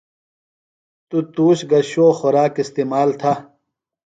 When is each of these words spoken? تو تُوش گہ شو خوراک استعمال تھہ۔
تو 1.07 1.17
تُوش 1.33 1.59
گہ 1.69 1.79
شو 1.89 2.07
خوراک 2.17 2.53
استعمال 2.63 3.09
تھہ۔ 3.19 3.33